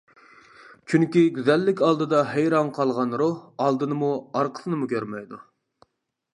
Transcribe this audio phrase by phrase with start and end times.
[0.93, 5.45] چۈنكى گۈزەللىك ئالدىدا ھەيران قالغان روھ ئالدىنىمۇ، ئارقىسىنىمۇ كۆرمەيدۇ.